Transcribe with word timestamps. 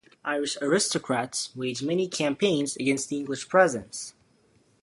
Irish 0.25 0.57
aristocrats 0.63 1.55
waged 1.55 1.85
many 1.85 2.07
campaigns 2.07 2.75
against 2.75 3.09
the 3.09 3.17
English 3.17 3.47
presence. 3.47 4.15